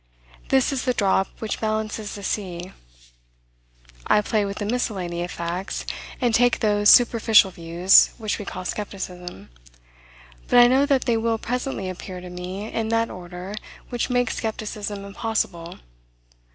This 0.49 0.73
is 0.73 0.85
the 0.85 0.95
drop 0.95 1.27
which 1.37 1.61
balances 1.61 2.15
the 2.15 2.23
sea. 2.23 2.71
I 4.07 4.21
play 4.21 4.45
with 4.45 4.57
the 4.57 4.65
miscellany 4.65 5.23
of 5.23 5.29
facts, 5.29 5.85
and 6.19 6.33
take 6.33 6.57
those 6.59 6.89
superficial 6.89 7.51
views 7.51 8.09
which 8.17 8.39
we 8.39 8.43
call 8.45 8.65
skepticism; 8.65 9.51
but 10.47 10.57
I 10.57 10.65
know 10.65 10.87
that 10.87 11.03
they 11.05 11.17
will 11.17 11.37
presently 11.37 11.87
appear 11.87 12.19
to 12.19 12.31
me 12.31 12.67
in 12.73 12.87
that 12.89 13.11
order 13.11 13.53
which 13.89 14.09
makes 14.09 14.37
skepticism 14.37 15.05
impossible. 15.05 15.77